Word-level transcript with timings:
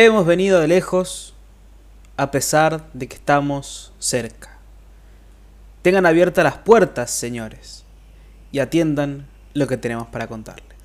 Hemos 0.00 0.26
venido 0.26 0.60
de 0.60 0.68
lejos 0.68 1.34
a 2.16 2.30
pesar 2.30 2.88
de 2.92 3.08
que 3.08 3.16
estamos 3.16 3.92
cerca. 3.98 4.56
Tengan 5.82 6.06
abiertas 6.06 6.44
las 6.44 6.58
puertas, 6.58 7.10
señores, 7.10 7.82
y 8.52 8.60
atiendan 8.60 9.26
lo 9.54 9.66
que 9.66 9.76
tenemos 9.76 10.06
para 10.06 10.28
contarles. 10.28 10.76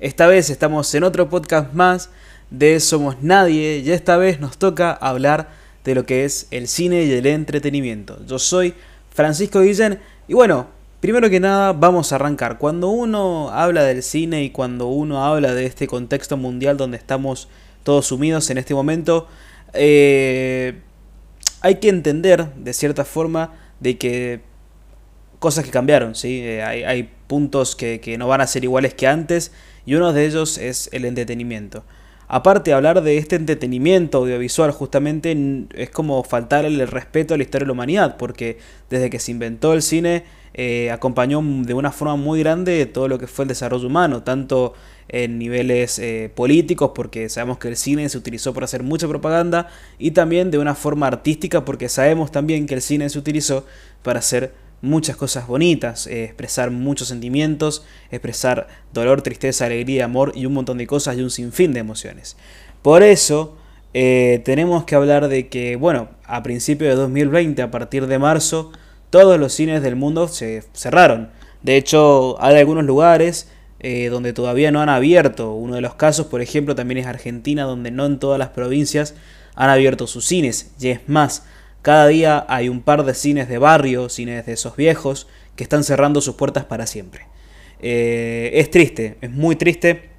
Esta 0.00 0.26
vez 0.26 0.50
estamos 0.50 0.94
en 0.94 1.04
otro 1.04 1.30
podcast 1.30 1.72
más 1.72 2.10
de 2.50 2.78
Somos 2.80 3.22
Nadie 3.22 3.78
y 3.78 3.90
esta 3.90 4.18
vez 4.18 4.38
nos 4.38 4.58
toca 4.58 4.92
hablar 4.92 5.48
de 5.82 5.94
lo 5.94 6.04
que 6.04 6.26
es 6.26 6.46
el 6.50 6.68
cine 6.68 7.04
y 7.04 7.12
el 7.12 7.24
entretenimiento. 7.24 8.22
Yo 8.26 8.38
soy 8.38 8.74
Francisco 9.14 9.62
Guillén 9.62 9.98
y 10.28 10.34
bueno, 10.34 10.66
primero 11.00 11.30
que 11.30 11.40
nada 11.40 11.72
vamos 11.72 12.12
a 12.12 12.16
arrancar. 12.16 12.58
Cuando 12.58 12.90
uno 12.90 13.48
habla 13.48 13.82
del 13.84 14.02
cine 14.02 14.44
y 14.44 14.50
cuando 14.50 14.88
uno 14.88 15.24
habla 15.24 15.54
de 15.54 15.64
este 15.64 15.86
contexto 15.86 16.36
mundial 16.36 16.76
donde 16.76 16.98
estamos 16.98 17.48
todos 17.82 18.06
sumidos 18.06 18.50
en 18.50 18.58
este 18.58 18.74
momento, 18.74 19.28
eh, 19.72 20.80
hay 21.60 21.76
que 21.76 21.88
entender 21.88 22.52
de 22.54 22.72
cierta 22.72 23.04
forma 23.04 23.54
de 23.80 23.98
que 23.98 24.40
cosas 25.38 25.64
que 25.64 25.70
cambiaron, 25.70 26.14
¿sí? 26.14 26.40
Eh, 26.42 26.62
hay, 26.62 27.10
puntos 27.26 27.76
que, 27.76 28.00
que, 28.00 28.18
no 28.18 28.26
van 28.26 28.40
a 28.40 28.46
ser 28.48 28.64
iguales 28.64 28.92
que 28.92 29.06
antes 29.06 29.52
y 29.86 29.94
uno 29.94 30.12
de 30.12 30.26
ellos 30.26 30.58
es 30.58 30.88
el 30.92 31.04
entretenimiento. 31.04 31.84
Aparte, 32.32 32.72
hablar 32.72 33.02
de 33.02 33.18
este 33.18 33.34
entretenimiento 33.34 34.18
audiovisual 34.18 34.70
justamente 34.70 35.36
es 35.74 35.90
como 35.90 36.22
faltarle 36.22 36.68
el 36.68 36.86
respeto 36.86 37.34
a 37.34 37.36
la 37.36 37.42
historia 37.42 37.64
de 37.64 37.66
la 37.66 37.72
humanidad, 37.72 38.16
porque 38.18 38.56
desde 38.88 39.10
que 39.10 39.18
se 39.18 39.32
inventó 39.32 39.72
el 39.72 39.82
cine 39.82 40.22
eh, 40.54 40.92
acompañó 40.92 41.42
de 41.42 41.74
una 41.74 41.90
forma 41.90 42.14
muy 42.14 42.38
grande 42.38 42.86
todo 42.86 43.08
lo 43.08 43.18
que 43.18 43.26
fue 43.26 43.46
el 43.46 43.48
desarrollo 43.48 43.88
humano, 43.88 44.22
tanto 44.22 44.74
en 45.08 45.40
niveles 45.40 45.98
eh, 45.98 46.30
políticos, 46.32 46.92
porque 46.94 47.28
sabemos 47.28 47.58
que 47.58 47.66
el 47.66 47.76
cine 47.76 48.08
se 48.08 48.18
utilizó 48.18 48.54
para 48.54 48.66
hacer 48.66 48.84
mucha 48.84 49.08
propaganda, 49.08 49.66
y 49.98 50.12
también 50.12 50.52
de 50.52 50.58
una 50.58 50.76
forma 50.76 51.08
artística, 51.08 51.64
porque 51.64 51.88
sabemos 51.88 52.30
también 52.30 52.66
que 52.66 52.74
el 52.74 52.80
cine 52.80 53.10
se 53.10 53.18
utilizó 53.18 53.66
para 54.04 54.20
hacer 54.20 54.52
muchas 54.82 55.16
cosas 55.16 55.46
bonitas, 55.46 56.06
eh, 56.06 56.24
expresar 56.24 56.70
muchos 56.70 57.08
sentimientos, 57.08 57.84
expresar 58.10 58.68
dolor, 58.92 59.22
tristeza, 59.22 59.66
alegría, 59.66 60.06
amor 60.06 60.32
y 60.34 60.46
un 60.46 60.54
montón 60.54 60.78
de 60.78 60.86
cosas 60.86 61.16
y 61.16 61.22
un 61.22 61.30
sinfín 61.30 61.72
de 61.72 61.80
emociones. 61.80 62.36
Por 62.82 63.02
eso 63.02 63.56
tenemos 63.92 64.84
que 64.84 64.94
hablar 64.94 65.26
de 65.26 65.48
que, 65.48 65.74
bueno, 65.74 66.10
a 66.24 66.44
principios 66.44 66.90
de 66.90 66.96
2020, 66.96 67.60
a 67.60 67.72
partir 67.72 68.06
de 68.06 68.20
marzo, 68.20 68.70
todos 69.10 69.38
los 69.38 69.52
cines 69.52 69.82
del 69.82 69.96
mundo 69.96 70.28
se 70.28 70.62
cerraron. 70.72 71.30
De 71.62 71.76
hecho, 71.76 72.40
hay 72.40 72.56
algunos 72.56 72.84
lugares 72.84 73.48
eh, 73.80 74.08
donde 74.10 74.32
todavía 74.32 74.70
no 74.70 74.80
han 74.80 74.88
abierto. 74.88 75.52
Uno 75.54 75.74
de 75.74 75.80
los 75.80 75.94
casos, 75.94 76.26
por 76.26 76.40
ejemplo, 76.40 76.74
también 76.74 76.98
es 76.98 77.06
Argentina, 77.06 77.64
donde 77.64 77.90
no 77.90 78.06
en 78.06 78.18
todas 78.18 78.38
las 78.38 78.50
provincias 78.50 79.14
han 79.54 79.70
abierto 79.70 80.06
sus 80.06 80.26
cines. 80.26 80.72
Y 80.78 80.88
es 80.88 81.00
más, 81.08 81.44
cada 81.82 82.06
día 82.08 82.44
hay 82.48 82.68
un 82.68 82.82
par 82.82 83.04
de 83.04 83.14
cines 83.14 83.48
de 83.48 83.58
barrio, 83.58 84.08
cines 84.08 84.46
de 84.46 84.52
esos 84.52 84.76
viejos, 84.76 85.26
que 85.56 85.64
están 85.64 85.84
cerrando 85.84 86.20
sus 86.20 86.34
puertas 86.34 86.64
para 86.64 86.86
siempre. 86.86 87.26
Eh, 87.80 88.50
es 88.54 88.70
triste, 88.70 89.16
es 89.20 89.30
muy 89.30 89.56
triste, 89.56 90.10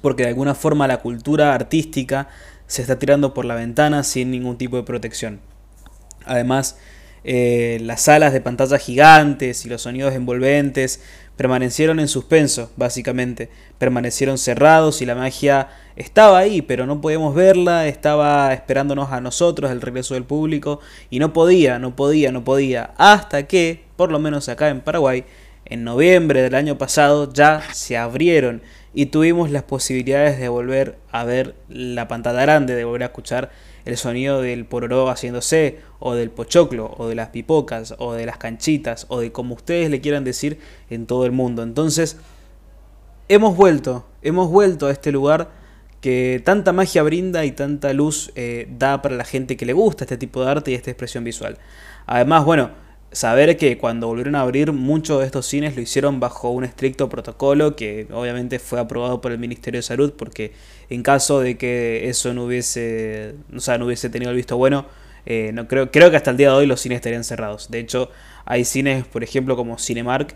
porque 0.00 0.22
de 0.22 0.30
alguna 0.30 0.54
forma 0.54 0.86
la 0.86 0.98
cultura 0.98 1.54
artística 1.54 2.28
se 2.66 2.82
está 2.82 2.98
tirando 2.98 3.34
por 3.34 3.44
la 3.44 3.54
ventana 3.54 4.02
sin 4.04 4.30
ningún 4.30 4.58
tipo 4.58 4.76
de 4.76 4.82
protección. 4.84 5.40
Además, 6.24 6.78
eh, 7.24 7.78
las 7.82 8.02
salas 8.02 8.32
de 8.32 8.40
pantalla 8.40 8.78
gigantes 8.78 9.64
y 9.64 9.68
los 9.68 9.82
sonidos 9.82 10.14
envolventes 10.14 11.00
permanecieron 11.36 11.98
en 11.98 12.08
suspenso, 12.08 12.70
básicamente. 12.76 13.48
Permanecieron 13.78 14.38
cerrados 14.38 15.02
y 15.02 15.06
la 15.06 15.14
magia 15.14 15.68
estaba 15.96 16.38
ahí, 16.38 16.62
pero 16.62 16.86
no 16.86 17.00
podíamos 17.00 17.34
verla, 17.34 17.86
estaba 17.88 18.52
esperándonos 18.52 19.10
a 19.10 19.20
nosotros, 19.20 19.70
el 19.70 19.80
regreso 19.80 20.14
del 20.14 20.24
público, 20.24 20.80
y 21.10 21.18
no 21.18 21.32
podía, 21.32 21.78
no 21.78 21.96
podía, 21.96 22.30
no 22.30 22.44
podía, 22.44 22.90
hasta 22.96 23.46
que, 23.46 23.84
por 23.96 24.12
lo 24.12 24.18
menos 24.18 24.48
acá 24.48 24.68
en 24.68 24.80
Paraguay, 24.80 25.24
en 25.64 25.82
noviembre 25.82 26.42
del 26.42 26.54
año 26.54 26.76
pasado 26.76 27.32
ya 27.32 27.62
se 27.72 27.96
abrieron 27.96 28.62
y 28.94 29.06
tuvimos 29.06 29.50
las 29.50 29.64
posibilidades 29.64 30.38
de 30.38 30.48
volver 30.48 30.98
a 31.10 31.24
ver 31.24 31.56
la 31.68 32.06
pantalla 32.06 32.42
grande, 32.42 32.74
de 32.76 32.84
volver 32.84 33.02
a 33.02 33.06
escuchar 33.06 33.50
el 33.84 33.96
sonido 33.96 34.40
del 34.40 34.64
pororó 34.64 35.10
haciéndose, 35.10 35.80
o 35.98 36.14
del 36.14 36.30
pochoclo, 36.30 36.94
o 36.96 37.08
de 37.08 37.14
las 37.14 37.28
pipocas, 37.28 37.94
o 37.98 38.14
de 38.14 38.24
las 38.24 38.38
canchitas, 38.38 39.06
o 39.08 39.20
de 39.20 39.32
como 39.32 39.54
ustedes 39.54 39.90
le 39.90 40.00
quieran 40.00 40.24
decir 40.24 40.58
en 40.90 41.06
todo 41.06 41.26
el 41.26 41.32
mundo. 41.32 41.62
Entonces, 41.62 42.16
hemos 43.28 43.56
vuelto, 43.56 44.06
hemos 44.22 44.48
vuelto 44.48 44.86
a 44.86 44.92
este 44.92 45.10
lugar 45.12 45.50
que 46.00 46.40
tanta 46.44 46.72
magia 46.72 47.02
brinda 47.02 47.44
y 47.44 47.52
tanta 47.52 47.92
luz 47.92 48.30
eh, 48.36 48.68
da 48.78 49.02
para 49.02 49.16
la 49.16 49.24
gente 49.24 49.56
que 49.56 49.66
le 49.66 49.72
gusta 49.72 50.04
este 50.04 50.18
tipo 50.18 50.44
de 50.44 50.50
arte 50.50 50.70
y 50.70 50.74
esta 50.74 50.90
expresión 50.90 51.24
visual. 51.24 51.58
Además, 52.06 52.44
bueno, 52.44 52.70
saber 53.14 53.56
que 53.56 53.78
cuando 53.78 54.08
volvieron 54.08 54.34
a 54.34 54.40
abrir 54.40 54.72
muchos 54.72 55.20
de 55.20 55.26
estos 55.26 55.46
cines 55.46 55.76
lo 55.76 55.82
hicieron 55.82 56.18
bajo 56.18 56.50
un 56.50 56.64
estricto 56.64 57.08
protocolo 57.08 57.76
que 57.76 58.08
obviamente 58.12 58.58
fue 58.58 58.80
aprobado 58.80 59.20
por 59.20 59.30
el 59.30 59.38
Ministerio 59.38 59.78
de 59.78 59.82
Salud 59.82 60.12
porque 60.18 60.52
en 60.90 61.04
caso 61.04 61.40
de 61.40 61.56
que 61.56 62.08
eso 62.08 62.34
no 62.34 62.44
hubiese, 62.44 63.36
o 63.54 63.60
sea, 63.60 63.78
no 63.78 63.86
hubiese 63.86 64.10
tenido 64.10 64.32
el 64.32 64.36
visto 64.36 64.56
bueno, 64.56 64.86
eh, 65.26 65.52
no 65.54 65.68
creo, 65.68 65.92
creo 65.92 66.10
que 66.10 66.16
hasta 66.16 66.32
el 66.32 66.36
día 66.36 66.48
de 66.48 66.56
hoy 66.56 66.66
los 66.66 66.80
cines 66.80 66.96
estarían 66.96 67.24
cerrados. 67.24 67.70
De 67.70 67.78
hecho, 67.78 68.10
hay 68.44 68.64
cines, 68.64 69.06
por 69.06 69.22
ejemplo, 69.22 69.56
como 69.56 69.78
Cinemark, 69.78 70.34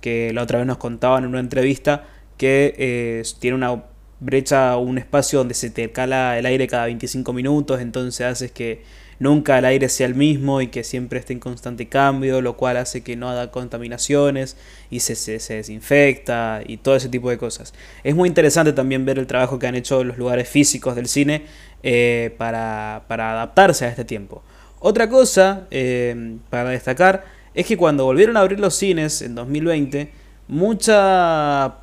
que 0.00 0.32
la 0.32 0.42
otra 0.42 0.58
vez 0.58 0.66
nos 0.66 0.78
contaban 0.78 1.24
en 1.24 1.30
una 1.30 1.40
entrevista 1.40 2.06
que 2.38 2.74
eh, 2.78 3.22
tiene 3.40 3.56
una 3.56 3.84
brecha, 4.20 4.76
un 4.76 4.98
espacio 4.98 5.40
donde 5.40 5.54
se 5.54 5.70
te 5.70 5.90
cala 5.90 6.38
el 6.38 6.46
aire 6.46 6.66
cada 6.68 6.84
25 6.84 7.32
minutos, 7.32 7.80
entonces 7.80 8.26
haces 8.26 8.52
que 8.52 8.82
nunca 9.20 9.58
el 9.58 9.66
aire 9.66 9.88
sea 9.88 10.06
el 10.06 10.16
mismo 10.16 10.60
y 10.60 10.68
que 10.68 10.82
siempre 10.82 11.20
esté 11.20 11.34
en 11.34 11.38
constante 11.38 11.88
cambio, 11.88 12.40
lo 12.40 12.56
cual 12.56 12.78
hace 12.78 13.02
que 13.02 13.14
no 13.14 13.28
haga 13.28 13.52
contaminaciones 13.52 14.56
y 14.90 15.00
se, 15.00 15.14
se, 15.14 15.54
desinfecta 15.54 16.62
y 16.66 16.78
todo 16.78 16.96
ese 16.96 17.08
tipo 17.08 17.30
de 17.30 17.38
cosas. 17.38 17.72
Es 18.02 18.16
muy 18.16 18.28
interesante 18.28 18.72
también 18.72 19.04
ver 19.04 19.18
el 19.18 19.28
trabajo 19.28 19.58
que 19.58 19.68
han 19.68 19.76
hecho 19.76 20.02
los 20.02 20.18
lugares 20.18 20.48
físicos 20.48 20.96
del 20.96 21.06
cine 21.06 21.44
eh, 21.82 22.34
para, 22.38 23.04
adaptarse 23.08 23.84
a 23.84 23.88
este 23.88 24.04
tiempo. 24.04 24.42
Otra 24.80 25.08
cosa 25.08 25.66
eh, 25.70 26.38
para 26.48 26.70
destacar 26.70 27.24
es 27.54 27.66
que 27.66 27.76
cuando 27.76 28.06
volvieron 28.06 28.38
a 28.38 28.40
abrir 28.40 28.58
los 28.58 28.74
cines 28.74 29.20
en 29.20 29.34
2020, 29.34 30.10
mucha 30.48 31.74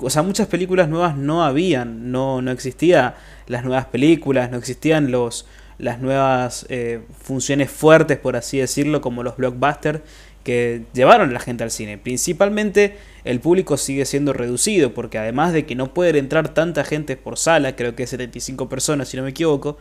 o 0.00 0.10
sea, 0.10 0.22
muchas 0.22 0.46
películas 0.46 0.88
nuevas 0.88 1.16
no 1.16 1.44
habían, 1.44 2.12
no, 2.12 2.42
no 2.42 2.50
existían 2.50 3.14
las 3.46 3.64
nuevas 3.64 3.86
películas, 3.86 4.50
no 4.50 4.58
existían 4.58 5.10
los, 5.10 5.46
las 5.78 6.00
nuevas 6.00 6.66
eh, 6.68 7.00
funciones 7.20 7.70
fuertes, 7.70 8.18
por 8.18 8.36
así 8.36 8.58
decirlo, 8.58 9.00
como 9.00 9.22
los 9.22 9.36
blockbusters 9.36 10.00
que 10.44 10.82
llevaron 10.92 11.30
a 11.30 11.32
la 11.32 11.40
gente 11.40 11.64
al 11.64 11.70
cine. 11.70 11.96
Principalmente 11.98 12.98
el 13.24 13.40
público 13.40 13.76
sigue 13.76 14.04
siendo 14.04 14.32
reducido, 14.32 14.92
porque 14.92 15.18
además 15.18 15.52
de 15.52 15.64
que 15.64 15.74
no 15.74 15.94
puede 15.94 16.18
entrar 16.18 16.52
tanta 16.52 16.84
gente 16.84 17.16
por 17.16 17.38
sala, 17.38 17.76
creo 17.76 17.96
que 17.96 18.06
75 18.06 18.68
personas 18.68 19.08
si 19.08 19.16
no 19.16 19.22
me 19.22 19.30
equivoco, 19.30 19.78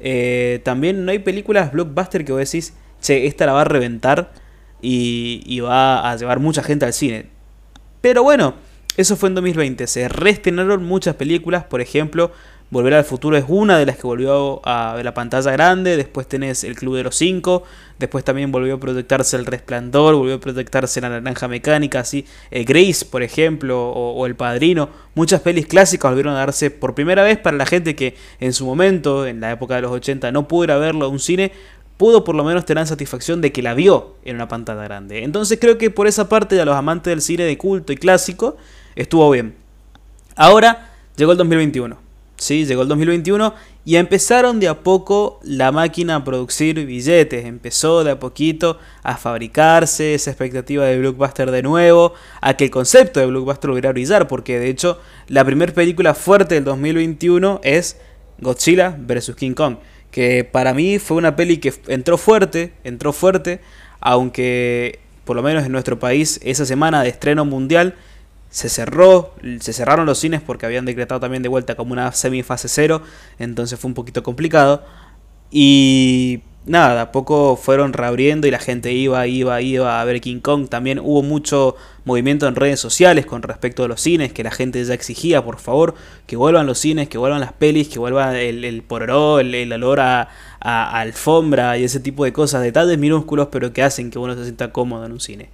eh, 0.00 0.60
también 0.64 1.04
no 1.04 1.12
hay 1.12 1.18
películas 1.18 1.72
blockbuster 1.72 2.24
que 2.24 2.32
vos 2.32 2.40
decís, 2.40 2.74
che, 3.00 3.26
esta 3.26 3.46
la 3.46 3.52
va 3.52 3.60
a 3.62 3.64
reventar 3.64 4.32
y 4.80 5.60
va 5.60 6.10
a 6.10 6.16
llevar 6.16 6.38
mucha 6.38 6.62
gente 6.62 6.86
al 6.86 6.92
cine. 6.92 7.26
Pero 8.00 8.22
bueno, 8.22 8.54
eso 8.96 9.16
fue 9.16 9.28
en 9.28 9.34
2020, 9.36 9.86
se 9.86 10.08
reestrenaron 10.08 10.84
muchas 10.84 11.14
películas, 11.16 11.64
por 11.64 11.80
ejemplo, 11.80 12.32
Volver 12.68 12.94
al 12.94 13.04
futuro 13.04 13.36
es 13.36 13.44
una 13.46 13.78
de 13.78 13.86
las 13.86 13.96
que 13.96 14.02
volvió 14.02 14.60
a 14.64 15.00
la 15.00 15.14
pantalla 15.14 15.52
grande. 15.52 15.96
Después 15.96 16.26
tenés 16.26 16.64
El 16.64 16.74
Club 16.74 16.96
de 16.96 17.04
los 17.04 17.14
Cinco. 17.14 17.62
Después 18.00 18.24
también 18.24 18.50
volvió 18.50 18.74
a 18.74 18.80
proyectarse 18.80 19.36
El 19.36 19.46
Resplandor. 19.46 20.16
Volvió 20.16 20.34
a 20.34 20.40
proyectarse 20.40 21.00
La 21.00 21.08
Naranja 21.08 21.46
Mecánica. 21.46 22.00
Así. 22.00 22.26
Eh, 22.50 22.64
Grace, 22.64 23.04
por 23.04 23.22
ejemplo. 23.22 23.90
O, 23.90 24.26
El 24.26 24.34
Padrino. 24.34 24.88
Muchas 25.14 25.42
pelis 25.42 25.68
clásicas 25.68 26.10
volvieron 26.10 26.34
a 26.34 26.38
darse 26.38 26.72
por 26.72 26.96
primera 26.96 27.22
vez 27.22 27.38
para 27.38 27.56
la 27.56 27.66
gente 27.66 27.94
que 27.94 28.16
en 28.40 28.52
su 28.52 28.66
momento, 28.66 29.26
en 29.26 29.40
la 29.40 29.52
época 29.52 29.76
de 29.76 29.82
los 29.82 29.92
80, 29.92 30.32
no 30.32 30.48
pudo 30.48 30.64
ir 30.64 30.72
a 30.72 30.78
verlo 30.78 31.04
a 31.04 31.08
un 31.08 31.20
cine. 31.20 31.52
Pudo 31.96 32.24
por 32.24 32.34
lo 32.34 32.42
menos 32.42 32.64
tener 32.64 32.82
la 32.82 32.86
satisfacción 32.86 33.40
de 33.40 33.52
que 33.52 33.62
la 33.62 33.74
vio 33.74 34.16
en 34.24 34.34
una 34.34 34.48
pantalla 34.48 34.82
grande. 34.82 35.22
Entonces 35.22 35.58
creo 35.60 35.78
que 35.78 35.90
por 35.90 36.08
esa 36.08 36.28
parte 36.28 36.56
de 36.56 36.64
los 36.64 36.74
amantes 36.74 37.12
del 37.12 37.22
cine 37.22 37.44
de 37.44 37.56
culto 37.56 37.92
y 37.92 37.96
clásico 37.96 38.56
estuvo 38.96 39.30
bien. 39.30 39.54
Ahora 40.34 40.90
llegó 41.16 41.32
el 41.32 41.38
2021 41.38 42.06
¿sí? 42.36 42.64
Llegó 42.64 42.82
el 42.82 42.88
2021 42.88 43.54
y 43.84 43.96
empezaron 43.96 44.60
de 44.60 44.68
a 44.68 44.82
poco 44.82 45.40
la 45.42 45.72
máquina 45.72 46.16
a 46.16 46.24
producir 46.24 46.84
billetes. 46.84 47.44
Empezó 47.44 48.04
de 48.04 48.12
a 48.12 48.18
poquito 48.18 48.78
a 49.02 49.16
fabricarse 49.16 50.14
esa 50.14 50.30
expectativa 50.30 50.84
de 50.84 50.98
Blockbuster 50.98 51.50
de 51.50 51.62
nuevo, 51.62 52.14
a 52.40 52.54
que 52.54 52.64
el 52.64 52.70
concepto 52.70 53.20
de 53.20 53.26
Blockbuster 53.26 53.70
volviera 53.70 53.90
a 53.90 53.92
brillar, 53.92 54.28
porque 54.28 54.58
de 54.58 54.68
hecho 54.68 55.00
la 55.28 55.44
primera 55.44 55.72
película 55.72 56.14
fuerte 56.14 56.56
del 56.56 56.64
2021 56.64 57.60
es 57.62 57.98
Godzilla 58.38 58.96
vs. 58.98 59.34
King 59.36 59.54
Kong, 59.54 59.76
que 60.10 60.44
para 60.44 60.74
mí 60.74 60.98
fue 60.98 61.16
una 61.16 61.36
peli 61.36 61.58
que 61.58 61.72
entró 61.88 62.18
fuerte, 62.18 62.74
entró 62.84 63.12
fuerte, 63.12 63.60
aunque 64.00 65.00
por 65.24 65.36
lo 65.36 65.42
menos 65.42 65.64
en 65.64 65.72
nuestro 65.72 65.98
país 65.98 66.38
esa 66.44 66.64
semana 66.66 67.02
de 67.02 67.08
estreno 67.08 67.44
mundial 67.44 67.96
se 68.56 68.70
cerró, 68.70 69.34
se 69.60 69.74
cerraron 69.74 70.06
los 70.06 70.18
cines 70.18 70.40
porque 70.40 70.64
habían 70.64 70.86
decretado 70.86 71.20
también 71.20 71.42
de 71.42 71.50
vuelta 71.50 71.74
como 71.74 71.92
una 71.92 72.10
semifase 72.12 72.70
cero, 72.70 73.02
entonces 73.38 73.78
fue 73.78 73.88
un 73.88 73.94
poquito 73.94 74.22
complicado. 74.22 74.82
Y 75.50 76.40
nada, 76.64 77.02
a 77.02 77.12
poco 77.12 77.56
fueron 77.56 77.92
reabriendo 77.92 78.46
y 78.46 78.50
la 78.50 78.58
gente 78.58 78.94
iba, 78.94 79.26
iba, 79.26 79.60
iba 79.60 80.00
a 80.00 80.04
ver 80.06 80.22
King 80.22 80.40
Kong. 80.40 80.70
También 80.70 81.00
hubo 81.00 81.22
mucho 81.22 81.76
movimiento 82.06 82.48
en 82.48 82.56
redes 82.56 82.80
sociales 82.80 83.26
con 83.26 83.42
respecto 83.42 83.84
a 83.84 83.88
los 83.88 84.00
cines, 84.00 84.32
que 84.32 84.42
la 84.42 84.50
gente 84.50 84.82
ya 84.82 84.94
exigía, 84.94 85.44
por 85.44 85.58
favor, 85.58 85.94
que 86.26 86.36
vuelvan 86.36 86.64
los 86.64 86.78
cines, 86.78 87.10
que 87.10 87.18
vuelvan 87.18 87.42
las 87.42 87.52
pelis, 87.52 87.88
que 87.88 87.98
vuelva 87.98 88.40
el, 88.40 88.64
el 88.64 88.82
pororó, 88.82 89.38
el, 89.38 89.70
olor 89.70 90.00
a, 90.00 90.30
a, 90.60 90.98
alfombra 90.98 91.76
y 91.76 91.84
ese 91.84 92.00
tipo 92.00 92.24
de 92.24 92.32
cosas, 92.32 92.62
detalles 92.62 92.96
minúsculos, 92.96 93.48
pero 93.52 93.74
que 93.74 93.82
hacen 93.82 94.10
que 94.10 94.18
uno 94.18 94.34
se 94.34 94.44
sienta 94.44 94.72
cómodo 94.72 95.04
en 95.04 95.12
un 95.12 95.20
cine. 95.20 95.50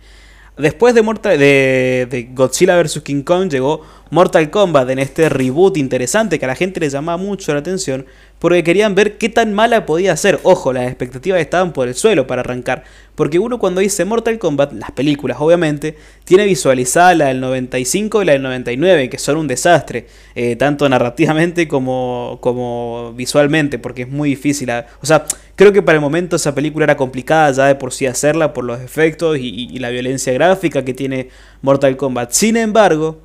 Después 0.59 0.95
de, 0.95 1.03
de, 1.03 2.07
de 2.11 2.29
Godzilla 2.35 2.81
vs. 2.81 3.01
King 3.01 3.23
Kong 3.23 3.51
llegó 3.51 3.83
Mortal 4.11 4.51
Kombat 4.51 4.91
en 4.91 4.99
este 4.99 5.31
reboot 5.31 5.79
interesante 5.79 6.39
que 6.39 6.45
a 6.45 6.49
la 6.49 6.55
gente 6.55 6.79
le 6.79 6.91
llamaba 6.91 7.17
mucho 7.17 7.55
la 7.55 7.61
atención 7.61 8.05
porque 8.43 8.65
querían 8.65 8.97
ver 8.97 9.19
qué 9.19 9.29
tan 9.29 9.55
mala 9.55 9.87
podía 9.87 10.17
ser. 10.17 10.41
Ojo, 10.43 10.73
las 10.73 10.89
expectativas 10.89 11.41
estaban 11.41 11.73
por 11.73 11.87
el 11.87 11.95
suelo 11.95 12.27
para 12.27 12.41
arrancar. 12.41 12.83
Porque 13.15 13.39
uno 13.39 13.61
cuando 13.61 13.81
dice 13.81 14.05
Mortal 14.05 14.41
Kombat, 14.41 14.73
las 14.73 14.91
películas 14.91 15.37
obviamente, 15.39 15.97
tiene 16.25 16.45
visualizada 16.45 17.15
la 17.15 17.27
del 17.27 17.39
95 17.39 18.21
y 18.21 18.25
la 18.25 18.33
del 18.33 18.43
99, 18.43 19.09
que 19.11 19.19
son 19.19 19.37
un 19.37 19.47
desastre, 19.47 20.09
eh, 20.35 20.57
tanto 20.57 20.89
narrativamente 20.89 21.69
como, 21.69 22.39
como 22.41 23.13
visualmente, 23.15 23.79
porque 23.79 24.03
es 24.03 24.09
muy 24.09 24.31
difícil. 24.31 24.69
o 24.73 25.07
sea, 25.07 25.25
creo 25.55 25.73
que 25.73 25.81
para 25.81 25.95
el 25.95 26.03
momento 26.03 26.35
esa 26.35 26.53
película 26.53 26.83
era 26.83 26.97
complicada 26.97 27.53
ya 27.53 27.67
de 27.67 27.77
por 27.77 27.93
sí 27.93 28.07
hacerla 28.07 28.53
por 28.53 28.65
los 28.65 28.81
efectos 28.81 29.39
y 29.39 29.79
la 29.79 29.91
violencia 29.91 30.33
gráfica 30.33 30.85
que 30.85 30.95
tiene 30.95 31.29
Mortal 31.61 31.97
Kombat. 31.97 32.33
Sin 32.33 32.57
embargo, 32.57 33.21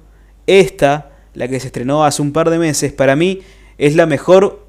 esta, 0.46 1.10
la 1.34 1.48
que 1.48 1.60
se 1.60 1.66
estrenó 1.66 2.06
hace 2.06 2.22
un 2.22 2.34
par 2.34 2.52
de 2.52 2.60
meses, 2.60 2.94
para 2.94 3.16
mí 3.16 3.40
es 3.80 3.96
la 3.96 4.06
mejor, 4.06 4.67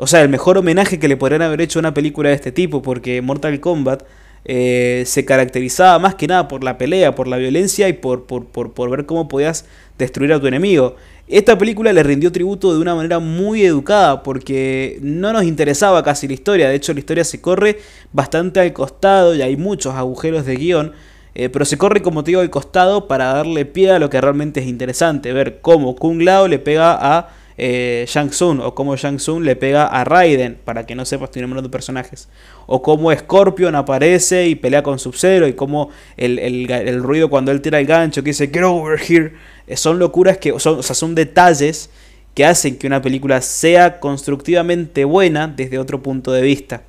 o 0.00 0.06
sea, 0.06 0.22
el 0.22 0.30
mejor 0.30 0.56
homenaje 0.56 0.98
que 0.98 1.08
le 1.08 1.16
podrían 1.16 1.42
haber 1.42 1.60
hecho 1.60 1.78
a 1.78 1.80
una 1.80 1.94
película 1.94 2.30
de 2.30 2.34
este 2.34 2.52
tipo, 2.52 2.80
porque 2.80 3.20
Mortal 3.20 3.60
Kombat 3.60 4.02
eh, 4.46 5.02
se 5.06 5.26
caracterizaba 5.26 5.98
más 5.98 6.14
que 6.14 6.26
nada 6.26 6.48
por 6.48 6.64
la 6.64 6.78
pelea, 6.78 7.14
por 7.14 7.28
la 7.28 7.36
violencia 7.36 7.86
y 7.88 7.92
por, 7.92 8.24
por, 8.24 8.46
por, 8.46 8.72
por, 8.72 8.88
ver 8.88 9.04
cómo 9.04 9.28
podías 9.28 9.66
destruir 9.98 10.32
a 10.32 10.40
tu 10.40 10.46
enemigo. 10.46 10.96
Esta 11.28 11.58
película 11.58 11.92
le 11.92 12.02
rindió 12.02 12.32
tributo 12.32 12.72
de 12.72 12.80
una 12.80 12.94
manera 12.94 13.18
muy 13.18 13.62
educada 13.62 14.22
porque 14.22 14.98
no 15.02 15.32
nos 15.34 15.44
interesaba 15.44 16.02
casi 16.02 16.26
la 16.26 16.32
historia, 16.32 16.70
de 16.70 16.76
hecho 16.76 16.94
la 16.94 17.00
historia 17.00 17.22
se 17.22 17.42
corre 17.42 17.78
bastante 18.12 18.58
al 18.58 18.72
costado 18.72 19.34
y 19.34 19.42
hay 19.42 19.56
muchos 19.56 19.94
agujeros 19.94 20.46
de 20.46 20.56
guion 20.56 20.92
eh, 21.34 21.48
pero 21.48 21.64
se 21.64 21.78
corre, 21.78 22.02
como 22.02 22.24
te 22.24 22.32
digo, 22.32 22.40
al 22.40 22.50
costado 22.50 23.06
para 23.06 23.32
darle 23.32 23.64
pie 23.64 23.92
a 23.92 23.98
lo 23.98 24.10
que 24.10 24.20
realmente 24.20 24.60
es 24.60 24.66
interesante. 24.66 25.32
Ver 25.32 25.60
cómo 25.60 25.94
Kung 25.94 26.22
Lao 26.22 26.48
le 26.48 26.58
pega 26.58 26.98
a 27.00 27.28
eh, 27.62 28.06
Shang 28.08 28.30
Tsung 28.30 28.60
o 28.60 28.74
cómo 28.74 28.96
Shang 28.96 29.18
Tsung 29.18 29.44
le 29.44 29.54
pega 29.54 29.84
a 29.84 30.02
Raiden, 30.02 30.58
para 30.64 30.86
que 30.86 30.94
no 30.94 31.04
sepas, 31.04 31.28
estoy 31.28 31.42
nombrando 31.42 31.70
personajes. 31.70 32.30
O 32.66 32.80
cómo 32.80 33.14
Scorpion 33.14 33.74
aparece 33.74 34.48
y 34.48 34.54
pelea 34.54 34.82
con 34.82 34.98
Sub-Zero 34.98 35.46
y 35.46 35.52
cómo 35.52 35.90
el, 36.16 37.02
ruido 37.02 37.28
cuando 37.28 37.52
él 37.52 37.60
tira 37.60 37.78
el 37.78 37.86
gancho 37.86 38.22
que 38.22 38.30
dice 38.30 38.48
Get 38.48 38.62
over 38.64 38.98
here. 38.98 39.34
Eh, 39.66 39.76
son 39.76 39.98
locuras 39.98 40.38
que, 40.38 40.58
son, 40.58 40.78
o 40.78 40.82
sea, 40.82 40.94
son 40.94 41.14
detalles 41.14 41.90
que 42.34 42.46
hacen 42.46 42.78
que 42.78 42.86
una 42.86 43.02
película 43.02 43.42
sea 43.42 44.00
constructivamente 44.00 45.04
buena 45.04 45.46
desde 45.46 45.78
otro 45.78 46.02
punto 46.02 46.32
de 46.32 46.40
vista. 46.40 46.84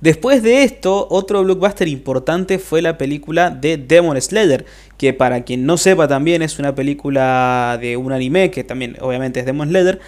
Después 0.00 0.44
de 0.44 0.62
esto, 0.62 1.08
otro 1.10 1.42
blockbuster 1.42 1.88
importante 1.88 2.60
fue 2.60 2.82
la 2.82 2.96
película 2.96 3.50
de 3.50 3.76
Demon 3.76 4.20
Slayer, 4.20 4.64
que 4.96 5.12
para 5.12 5.42
quien 5.42 5.66
no 5.66 5.76
sepa 5.76 6.06
también 6.06 6.40
es 6.42 6.60
una 6.60 6.74
película 6.74 7.78
de 7.80 7.96
un 7.96 8.12
anime, 8.12 8.52
que 8.52 8.62
también 8.62 8.96
obviamente 9.00 9.40
es 9.40 9.46
Demon 9.46 9.68
Slayer. 9.68 9.98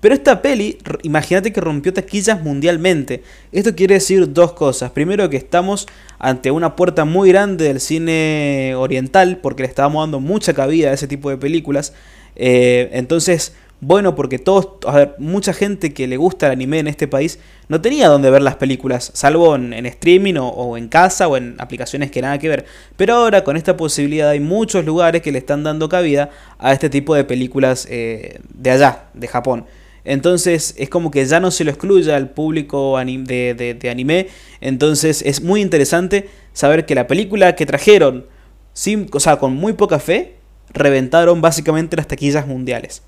Pero 0.00 0.14
esta 0.14 0.40
peli, 0.40 0.78
imagínate 1.02 1.52
que 1.52 1.60
rompió 1.60 1.92
taquillas 1.92 2.42
mundialmente. 2.42 3.22
Esto 3.52 3.74
quiere 3.74 3.94
decir 3.94 4.32
dos 4.32 4.52
cosas. 4.52 4.92
Primero 4.92 5.28
que 5.28 5.36
estamos 5.36 5.86
ante 6.18 6.50
una 6.50 6.74
puerta 6.74 7.04
muy 7.04 7.28
grande 7.28 7.66
del 7.66 7.80
cine 7.80 8.74
oriental, 8.76 9.38
porque 9.42 9.64
le 9.64 9.68
estábamos 9.68 10.04
dando 10.04 10.20
mucha 10.20 10.54
cabida 10.54 10.90
a 10.90 10.94
ese 10.94 11.06
tipo 11.06 11.28
de 11.28 11.36
películas. 11.36 11.92
Eh, 12.36 12.88
entonces, 12.92 13.52
bueno 13.80 14.14
porque 14.14 14.38
todos, 14.38 14.68
a 14.86 14.96
ver, 14.96 15.14
mucha 15.18 15.52
gente 15.52 15.94
que 15.94 16.06
le 16.06 16.16
gusta 16.16 16.46
el 16.46 16.52
anime 16.52 16.78
en 16.80 16.86
este 16.86 17.08
país 17.08 17.38
no 17.68 17.80
tenía 17.80 18.08
donde 18.08 18.30
ver 18.30 18.42
las 18.42 18.56
películas, 18.56 19.10
salvo 19.14 19.54
en, 19.54 19.86
streaming 19.86 20.34
o, 20.38 20.76
en 20.76 20.88
casa 20.88 21.28
o 21.28 21.36
en 21.36 21.56
aplicaciones 21.58 22.10
que 22.10 22.20
nada 22.20 22.38
que 22.38 22.48
ver. 22.48 22.64
Pero 22.96 23.14
ahora 23.14 23.44
con 23.44 23.56
esta 23.56 23.76
posibilidad 23.76 24.30
hay 24.30 24.40
muchos 24.40 24.84
lugares 24.84 25.22
que 25.22 25.32
le 25.32 25.38
están 25.38 25.62
dando 25.62 25.88
cabida 25.88 26.30
a 26.58 26.72
este 26.72 26.90
tipo 26.90 27.14
de 27.14 27.24
películas 27.24 27.86
eh, 27.90 28.40
de 28.52 28.70
allá, 28.70 29.04
de 29.14 29.28
Japón. 29.28 29.64
Entonces 30.04 30.74
es 30.78 30.88
como 30.88 31.10
que 31.10 31.24
ya 31.24 31.40
no 31.40 31.50
se 31.50 31.64
lo 31.64 31.70
excluye 31.70 32.12
al 32.12 32.30
público 32.30 32.98
de, 32.98 33.76
de, 33.80 33.90
anime. 33.90 34.28
Entonces 34.60 35.22
es 35.22 35.42
muy 35.42 35.60
interesante 35.60 36.28
saber 36.52 36.86
que 36.86 36.94
la 36.94 37.06
película 37.06 37.54
que 37.54 37.66
trajeron, 37.66 38.26
sin, 38.72 39.08
o 39.12 39.20
sea, 39.20 39.36
con 39.36 39.54
muy 39.54 39.74
poca 39.74 39.98
fe, 39.98 40.36
reventaron 40.72 41.40
básicamente 41.40 41.96
las 41.96 42.08
taquillas 42.08 42.46
mundiales. 42.46 43.02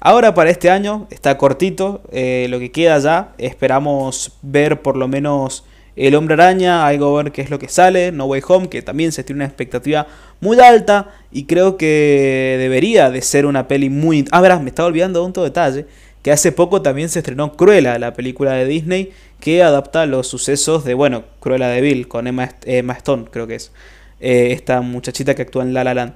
Ahora 0.00 0.34
para 0.34 0.50
este 0.50 0.70
año 0.70 1.06
está 1.10 1.38
cortito, 1.38 2.02
eh, 2.12 2.46
lo 2.50 2.58
que 2.58 2.70
queda 2.70 2.98
ya, 2.98 3.32
esperamos 3.38 4.32
ver 4.42 4.82
por 4.82 4.96
lo 4.96 5.08
menos 5.08 5.64
El 5.96 6.14
Hombre 6.14 6.34
Araña, 6.34 6.86
algo 6.86 7.14
ver 7.14 7.32
qué 7.32 7.40
es 7.40 7.50
lo 7.50 7.58
que 7.58 7.68
sale, 7.68 8.12
No 8.12 8.26
Way 8.26 8.42
Home, 8.48 8.68
que 8.68 8.82
también 8.82 9.12
se 9.12 9.24
tiene 9.24 9.38
una 9.38 9.46
expectativa 9.46 10.06
muy 10.40 10.60
alta 10.60 11.10
y 11.32 11.44
creo 11.44 11.76
que 11.76 12.56
debería 12.58 13.10
de 13.10 13.22
ser 13.22 13.46
una 13.46 13.66
peli 13.66 13.88
muy... 13.88 14.26
Ah, 14.30 14.40
verás, 14.40 14.60
me 14.60 14.68
estaba 14.68 14.88
olvidando 14.88 15.24
un 15.24 15.32
detalle, 15.32 15.86
que 16.22 16.32
hace 16.32 16.52
poco 16.52 16.82
también 16.82 17.08
se 17.08 17.20
estrenó 17.20 17.56
Cruella, 17.56 17.98
la 17.98 18.12
película 18.12 18.52
de 18.52 18.66
Disney, 18.66 19.12
que 19.40 19.62
adapta 19.62 20.06
los 20.06 20.26
sucesos 20.26 20.84
de, 20.84 20.94
bueno, 20.94 21.24
Cruella 21.40 21.68
de 21.68 21.80
Bill, 21.80 22.08
con 22.08 22.26
Emma, 22.26 22.48
Stone, 22.94 23.24
creo 23.30 23.46
que 23.46 23.54
es, 23.54 23.72
eh, 24.20 24.48
esta 24.52 24.80
muchachita 24.80 25.34
que 25.34 25.42
actúa 25.42 25.62
en 25.62 25.72
La 25.72 25.84
La 25.84 25.94
Land 25.94 26.14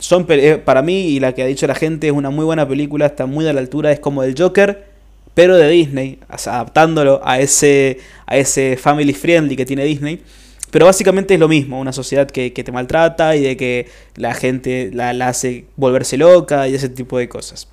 son 0.00 0.26
eh, 0.30 0.60
para 0.62 0.82
mí 0.82 1.02
y 1.08 1.20
la 1.20 1.34
que 1.34 1.42
ha 1.42 1.46
dicho 1.46 1.66
la 1.66 1.74
gente 1.74 2.08
es 2.08 2.12
una 2.12 2.30
muy 2.30 2.44
buena 2.44 2.66
película, 2.66 3.06
está 3.06 3.26
muy 3.26 3.46
a 3.46 3.52
la 3.52 3.60
altura, 3.60 3.92
es 3.92 4.00
como 4.00 4.22
el 4.22 4.34
Joker, 4.36 4.84
pero 5.34 5.56
de 5.56 5.68
Disney, 5.68 6.18
adaptándolo 6.28 7.20
a 7.22 7.38
ese, 7.38 7.98
a 8.26 8.36
ese 8.36 8.76
family 8.76 9.12
friendly 9.12 9.56
que 9.56 9.64
tiene 9.64 9.84
Disney. 9.84 10.22
Pero 10.70 10.86
básicamente 10.86 11.34
es 11.34 11.40
lo 11.40 11.48
mismo, 11.48 11.80
una 11.80 11.92
sociedad 11.92 12.28
que, 12.28 12.50
te 12.50 12.72
maltrata 12.72 13.34
y 13.36 13.42
de 13.42 13.56
que 13.56 13.88
la 14.16 14.34
gente 14.34 14.90
la, 14.92 15.10
hace 15.28 15.66
volverse 15.76 16.16
loca 16.16 16.68
y 16.68 16.74
ese 16.74 16.88
tipo 16.88 17.18
de 17.18 17.28
cosas. 17.28 17.68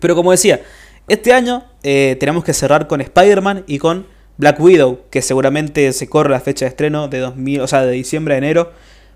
Pero 0.00 0.16
como 0.16 0.32
decía, 0.32 0.60
este 1.08 1.32
año 1.32 1.64
eh, 1.82 2.16
tenemos 2.18 2.44
que 2.44 2.52
cerrar 2.52 2.88
con 2.88 3.00
Spider-Man 3.00 3.64
y 3.68 3.78
con 3.78 4.06
Black 4.36 4.58
Widow, 4.58 5.02
que 5.10 5.22
seguramente 5.22 5.92
se 5.92 6.08
corre 6.08 6.30
la 6.30 6.40
fecha 6.40 6.64
de 6.64 6.70
estreno 6.70 7.06
de 7.06 7.20
2000, 7.20 7.60
o 7.60 7.68
sea, 7.68 7.84
de 7.84 7.92
diciembre 7.92 8.34
a 8.34 8.38
enero 8.38 8.72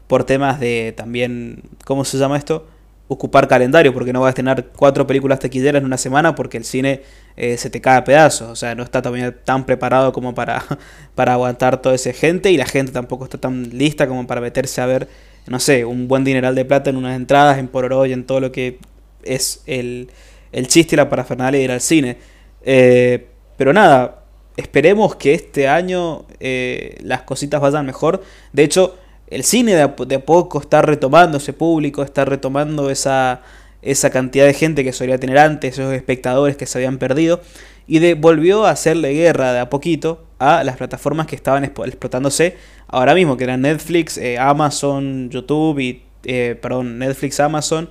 por 0.08 0.24
temas 0.24 0.58
de 0.58 0.92
también, 0.96 1.62
¿cómo 1.84 2.04
se 2.04 2.18
llama 2.18 2.36
esto? 2.36 2.66
Ocupar 3.06 3.46
calendario, 3.46 3.94
porque 3.94 4.12
no 4.12 4.20
vas 4.20 4.32
a 4.32 4.34
tener 4.34 4.66
cuatro 4.76 5.06
películas 5.06 5.38
tequilleras 5.38 5.80
en 5.80 5.86
una 5.86 5.96
semana 5.96 6.34
porque 6.34 6.56
el 6.56 6.64
cine 6.64 7.02
eh, 7.36 7.56
se 7.56 7.70
te 7.70 7.80
cae 7.80 7.98
a 7.98 8.04
pedazos, 8.04 8.48
o 8.50 8.56
sea, 8.56 8.74
no 8.74 8.82
está 8.82 9.00
también 9.00 9.36
tan 9.44 9.64
preparado 9.64 10.12
como 10.12 10.34
para, 10.34 10.64
para 11.14 11.34
aguantar 11.34 11.80
toda 11.80 11.94
esa 11.94 12.12
gente 12.12 12.50
y 12.50 12.56
la 12.56 12.66
gente 12.66 12.90
tampoco 12.90 13.24
está 13.24 13.38
tan 13.38 13.70
lista 13.70 14.08
como 14.08 14.26
para 14.26 14.40
meterse 14.40 14.80
a 14.80 14.86
ver, 14.86 15.08
no 15.46 15.60
sé, 15.60 15.84
un 15.84 16.08
buen 16.08 16.24
dineral 16.24 16.54
de 16.54 16.64
plata 16.64 16.90
en 16.90 16.96
unas 16.96 17.16
entradas, 17.16 17.58
en 17.58 17.68
Pororo 17.68 18.04
y 18.06 18.12
en 18.12 18.24
todo 18.24 18.40
lo 18.40 18.50
que 18.50 18.78
es 19.22 19.62
el, 19.66 20.10
el 20.52 20.68
chiste 20.68 20.94
y 20.94 20.96
la 20.96 21.08
parafernalia 21.08 21.58
de 21.58 21.64
ir 21.64 21.70
al 21.70 21.80
cine. 21.80 22.16
Eh, 22.62 23.26
pero 23.56 23.72
nada, 23.72 24.22
esperemos 24.56 25.16
que 25.16 25.34
este 25.34 25.68
año 25.68 26.24
eh, 26.40 26.98
las 27.02 27.22
cositas 27.22 27.60
vayan 27.60 27.86
mejor. 27.86 28.22
De 28.52 28.64
hecho, 28.64 28.96
el 29.30 29.44
cine 29.44 29.74
de 29.74 29.82
a, 29.82 30.24
poco 30.24 30.60
está 30.60 30.82
retomando 30.82 31.38
ese 31.38 31.52
público, 31.52 32.02
está 32.02 32.24
retomando 32.24 32.90
esa, 32.90 33.42
esa 33.82 34.10
cantidad 34.10 34.46
de 34.46 34.54
gente 34.54 34.84
que 34.84 34.92
solía 34.92 35.18
tener 35.18 35.38
antes, 35.38 35.78
esos 35.78 35.92
espectadores 35.92 36.56
que 36.56 36.66
se 36.66 36.78
habían 36.78 36.98
perdido, 36.98 37.40
y 37.86 37.98
de, 38.00 38.14
volvió 38.14 38.66
a 38.66 38.70
hacerle 38.70 39.12
guerra 39.12 39.52
de 39.52 39.60
a 39.60 39.70
poquito 39.70 40.24
a 40.38 40.62
las 40.64 40.76
plataformas 40.76 41.26
que 41.26 41.36
estaban 41.36 41.64
explotándose 41.64 42.56
ahora 42.86 43.14
mismo, 43.14 43.36
que 43.36 43.44
eran 43.44 43.62
Netflix, 43.62 44.18
eh, 44.18 44.38
Amazon, 44.38 45.30
YouTube 45.30 45.78
y, 45.80 46.02
eh, 46.24 46.56
perdón, 46.60 46.98
Netflix, 46.98 47.40
Amazon, 47.40 47.88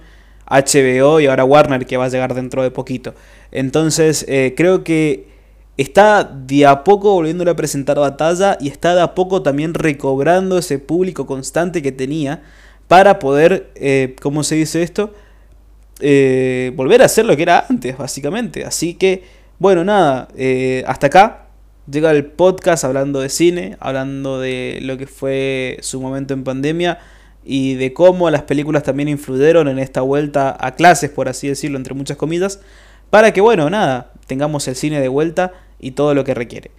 HBO 0.50 1.20
y 1.20 1.28
ahora 1.28 1.44
Warner 1.44 1.86
que 1.86 1.98
va 1.98 2.06
a 2.06 2.10
llegar 2.10 2.34
dentro 2.34 2.64
de 2.64 2.72
poquito. 2.72 3.14
Entonces, 3.52 4.26
eh, 4.28 4.54
creo 4.56 4.84
que 4.84 5.37
está 5.78 6.24
de 6.24 6.66
a 6.66 6.84
poco 6.84 7.14
volviéndole 7.14 7.52
a 7.52 7.56
presentar 7.56 8.00
batalla 8.00 8.58
y 8.60 8.68
está 8.68 8.96
de 8.96 9.02
a 9.02 9.14
poco 9.14 9.44
también 9.44 9.76
recobrando 9.76 10.58
ese 10.58 10.80
público 10.80 11.28
constante 11.28 11.82
que 11.84 11.92
tenía 11.92 12.42
para 12.88 13.20
poder, 13.20 13.72
eh, 13.76 14.16
¿cómo 14.22 14.44
se 14.44 14.56
dice 14.56 14.82
esto? 14.82 15.14
Eh, 16.00 16.72
volver 16.76 17.02
a 17.02 17.06
hacer 17.06 17.26
lo 17.26 17.36
que 17.36 17.44
era 17.44 17.66
antes, 17.70 17.98
básicamente. 17.98 18.66
Así 18.66 18.96
que, 18.96 19.24
bueno, 19.60 19.84
nada, 19.84 20.30
eh, 20.36 20.84
hasta 20.88 21.08
acá 21.08 21.48
llega 21.90 22.12
el 22.12 22.26
podcast 22.26 22.84
hablando 22.84 23.20
de 23.20 23.30
cine, 23.30 23.78
hablando 23.80 24.40
de 24.40 24.80
lo 24.82 24.98
que 24.98 25.06
fue 25.06 25.78
su 25.82 26.02
momento 26.02 26.34
en 26.34 26.44
pandemia 26.44 27.00
y 27.46 27.76
de 27.76 27.94
cómo 27.94 28.30
las 28.30 28.44
películas 28.44 28.84
también 28.84 29.10
influyeron 29.10 29.68
en 29.68 29.80
esta 29.80 30.02
vuelta 30.02 30.58
a 30.60 30.72
clases, 30.76 31.10
por 31.10 31.30
así 31.30 31.48
decirlo, 31.48 31.78
entre 31.78 31.94
muchas 31.94 32.18
comidas, 32.18 32.62
para 33.10 33.32
que, 33.32 33.42
bueno, 33.42 33.70
nada, 33.70 34.12
tengamos 34.28 34.68
el 34.68 34.76
cine 34.76 35.00
de 35.00 35.08
vuelta 35.08 35.54
y 35.80 35.92
todo 35.92 36.14
lo 36.14 36.24
que 36.24 36.34
requiere. 36.34 36.72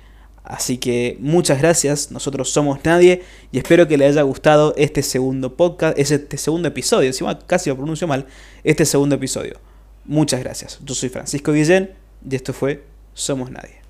Así 0.48 0.78
que 0.78 1.18
muchas 1.20 1.58
gracias, 1.58 2.10
nosotros 2.10 2.50
somos 2.50 2.78
nadie 2.82 3.22
y 3.52 3.58
espero 3.58 3.86
que 3.86 3.98
les 3.98 4.12
haya 4.12 4.22
gustado 4.22 4.72
este 4.78 5.02
segundo 5.02 5.56
podcast, 5.56 5.98
este 5.98 6.38
segundo 6.38 6.68
episodio, 6.68 7.08
encima 7.08 7.38
casi 7.40 7.68
lo 7.68 7.76
pronuncio 7.76 8.06
mal, 8.06 8.26
este 8.64 8.86
segundo 8.86 9.16
episodio. 9.16 9.60
Muchas 10.06 10.40
gracias, 10.40 10.80
yo 10.82 10.94
soy 10.94 11.10
Francisco 11.10 11.52
Guillén 11.52 11.90
y 12.28 12.34
esto 12.34 12.54
fue 12.54 12.82
Somos 13.12 13.50
Nadie. 13.50 13.87